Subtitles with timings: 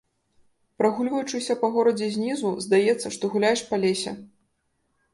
[0.81, 4.11] Прагульваючыся па горадзе знізу, здаецца, што гуляеш па лесе.